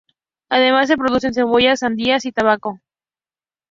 Además 0.49 0.87
se 0.87 0.97
producen 0.97 1.31
cebollas, 1.35 1.81
sandías 1.81 2.25
y 2.25 2.31
tobacco. 2.31 2.79